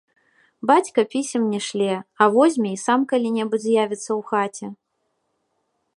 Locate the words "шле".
1.67-1.93